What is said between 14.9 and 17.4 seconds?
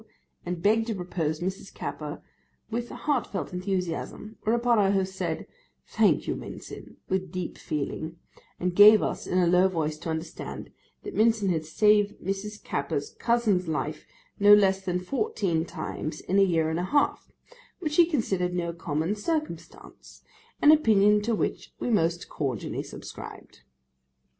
fourteen times in a year and a half,